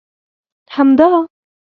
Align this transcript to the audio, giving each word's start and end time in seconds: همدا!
همدا! 0.71 1.27